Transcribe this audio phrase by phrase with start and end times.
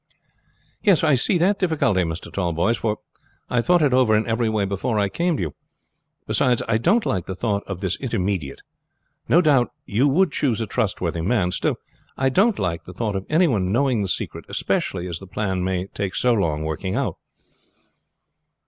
[0.81, 2.33] "Yes, I see the difficulty, Mr.
[2.33, 2.97] Tallboys; for
[3.51, 5.55] I thought it over in every way before I came to you.
[6.25, 8.63] Beside I don't like the thought of this intermediate.
[9.29, 11.51] No doubt you would choose a trustworthy man.
[11.51, 11.75] Still
[12.17, 15.63] I don't like the thought of any one knowing the secret, especially as the plan
[15.63, 17.17] may take so long working out."